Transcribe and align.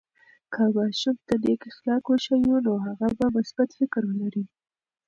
که 0.53 0.61
ماشوم 0.75 1.15
ته 1.27 1.33
نیک 1.43 1.61
اخلاق 1.69 2.03
وښیو، 2.09 2.55
نو 2.65 2.71
هغه 2.85 3.07
به 3.17 3.25
مثبت 3.37 3.69
فکر 3.77 4.01
ولري. 4.05 4.43